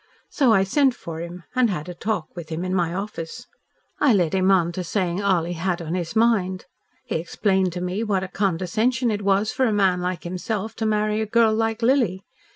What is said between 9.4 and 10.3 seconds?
for a man like